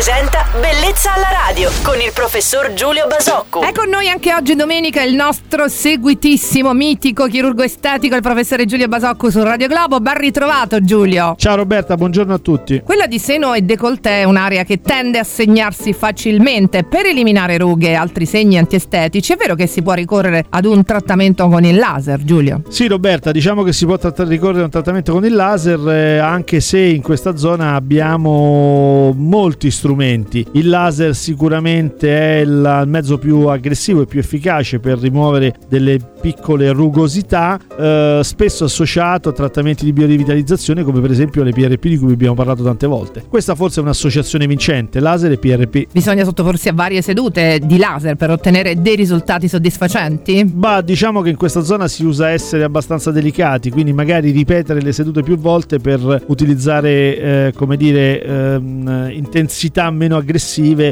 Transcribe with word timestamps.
presenta 0.00 0.49
Bellezza 0.52 1.14
alla 1.14 1.28
radio 1.46 1.70
con 1.84 2.00
il 2.00 2.10
professor 2.12 2.72
Giulio 2.72 3.06
Basocco. 3.06 3.60
È 3.60 3.70
con 3.70 3.88
noi 3.88 4.08
anche 4.08 4.34
oggi 4.34 4.56
domenica 4.56 5.00
il 5.00 5.14
nostro 5.14 5.68
seguitissimo, 5.68 6.74
mitico 6.74 7.28
chirurgo 7.28 7.62
estetico, 7.62 8.16
il 8.16 8.20
professore 8.20 8.64
Giulio 8.64 8.88
Basocco 8.88 9.30
su 9.30 9.40
Radio 9.44 9.68
Globo. 9.68 10.00
Ben 10.00 10.18
ritrovato 10.18 10.80
Giulio. 10.82 11.36
Ciao 11.38 11.54
Roberta, 11.54 11.94
buongiorno 11.94 12.34
a 12.34 12.38
tutti. 12.38 12.82
Quella 12.84 13.06
di 13.06 13.20
seno 13.20 13.54
e 13.54 13.62
décolleté 13.62 14.22
è 14.22 14.24
un'area 14.24 14.64
che 14.64 14.80
tende 14.80 15.20
a 15.20 15.22
segnarsi 15.22 15.92
facilmente. 15.92 16.82
Per 16.82 17.06
eliminare 17.06 17.56
rughe 17.56 17.90
e 17.90 17.94
altri 17.94 18.26
segni 18.26 18.58
antiestetici, 18.58 19.34
è 19.34 19.36
vero 19.36 19.54
che 19.54 19.68
si 19.68 19.82
può 19.82 19.92
ricorrere 19.92 20.46
ad 20.48 20.64
un 20.64 20.82
trattamento 20.82 21.46
con 21.46 21.64
il 21.64 21.76
laser, 21.76 22.24
Giulio? 22.24 22.62
Sì 22.68 22.88
Roberta, 22.88 23.30
diciamo 23.30 23.62
che 23.62 23.72
si 23.72 23.86
può 23.86 23.98
tratt- 23.98 24.26
ricorrere 24.26 24.62
a 24.62 24.64
un 24.64 24.70
trattamento 24.70 25.12
con 25.12 25.24
il 25.24 25.32
laser, 25.32 25.88
eh, 25.88 26.18
anche 26.18 26.58
se 26.58 26.80
in 26.80 27.02
questa 27.02 27.36
zona 27.36 27.74
abbiamo 27.74 29.14
molti 29.16 29.70
strumenti. 29.70 30.38
Il 30.52 30.68
laser 30.68 31.14
sicuramente 31.14 32.08
è 32.08 32.40
il 32.40 32.84
mezzo 32.86 33.18
più 33.18 33.46
aggressivo 33.46 34.02
e 34.02 34.06
più 34.06 34.20
efficace 34.20 34.78
per 34.78 34.98
rimuovere 34.98 35.54
delle 35.68 35.98
piccole 36.20 36.70
rugosità, 36.72 37.58
eh, 37.78 38.20
spesso 38.22 38.64
associato 38.64 39.30
a 39.30 39.32
trattamenti 39.32 39.84
di 39.84 39.92
biorivitalizzazione 39.92 40.82
come 40.82 41.00
per 41.00 41.10
esempio 41.10 41.42
le 41.42 41.52
PRP 41.52 41.88
di 41.88 41.98
cui 41.98 42.12
abbiamo 42.12 42.34
parlato 42.34 42.62
tante 42.62 42.86
volte. 42.86 43.24
Questa 43.28 43.54
forse 43.54 43.80
è 43.80 43.82
un'associazione 43.82 44.46
vincente, 44.46 45.00
laser 45.00 45.32
e 45.32 45.38
PRP. 45.38 45.86
Bisogna 45.92 46.24
sottoporsi 46.24 46.68
a 46.68 46.72
varie 46.72 47.02
sedute 47.02 47.60
di 47.62 47.78
laser 47.78 48.16
per 48.16 48.30
ottenere 48.30 48.80
dei 48.80 48.96
risultati 48.96 49.48
soddisfacenti? 49.48 50.44
Bah, 50.44 50.80
diciamo 50.80 51.22
che 51.22 51.30
in 51.30 51.36
questa 51.36 51.62
zona 51.62 51.88
si 51.88 52.04
usa 52.04 52.30
essere 52.30 52.64
abbastanza 52.64 53.10
delicati, 53.10 53.70
quindi 53.70 53.92
magari 53.92 54.30
ripetere 54.30 54.80
le 54.80 54.92
sedute 54.92 55.22
più 55.22 55.36
volte 55.38 55.78
per 55.78 56.24
utilizzare, 56.26 56.90
eh, 56.90 57.52
come 57.54 57.76
dire, 57.76 58.22
ehm, 58.22 59.10
intensità 59.12 59.90
meno 59.90 60.16
aggressive 60.16 60.29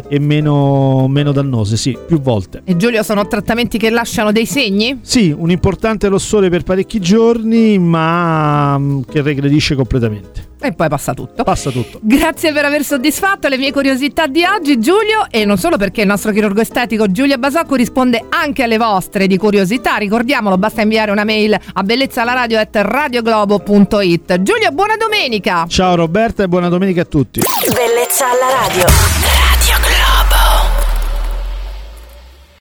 e 0.08 0.18
meno, 0.18 1.06
meno 1.08 1.32
dannose, 1.32 1.76
sì, 1.76 1.96
più 2.06 2.20
volte. 2.20 2.62
E 2.64 2.76
Giulio, 2.76 3.02
sono 3.02 3.26
trattamenti 3.26 3.78
che 3.78 3.90
lasciano 3.90 4.32
dei 4.32 4.46
segni? 4.46 4.98
Sì, 5.02 5.34
un 5.36 5.50
importante 5.50 6.08
rossore 6.08 6.48
per 6.48 6.62
parecchi 6.62 7.00
giorni, 7.00 7.78
ma 7.78 8.78
mm, 8.78 9.00
che 9.08 9.22
regredisce 9.22 9.74
completamente. 9.74 10.46
E 10.60 10.72
poi 10.72 10.88
passa 10.88 11.14
tutto. 11.14 11.44
Passa 11.44 11.70
tutto. 11.70 12.00
Grazie 12.02 12.52
per 12.52 12.64
aver 12.64 12.82
soddisfatto 12.82 13.46
le 13.48 13.56
mie 13.56 13.70
curiosità 13.72 14.26
di 14.26 14.44
oggi, 14.44 14.80
Giulio. 14.80 15.26
E 15.30 15.44
non 15.44 15.56
solo 15.56 15.76
perché 15.76 16.00
il 16.00 16.08
nostro 16.08 16.32
chirurgo 16.32 16.60
estetico 16.60 17.08
Giulio 17.10 17.38
Basocco 17.38 17.76
risponde 17.76 18.24
anche 18.28 18.64
alle 18.64 18.76
vostre 18.76 19.26
di 19.26 19.36
curiosità. 19.36 19.96
Ricordiamolo, 19.96 20.58
basta 20.58 20.82
inviare 20.82 21.10
una 21.10 21.24
mail 21.24 21.58
a 21.72 21.82
bellezzalaradio.radioglobo.it. 21.82 24.42
Giulio, 24.42 24.70
buona 24.72 24.96
domenica! 24.96 25.64
Ciao 25.68 25.94
Roberta 25.94 26.42
e 26.42 26.48
buona 26.48 26.68
domenica 26.68 27.00
a 27.02 27.06
tutti. 27.06 27.40
Bellezza 27.40 28.30
alla 28.30 28.66
radio. 28.66 29.37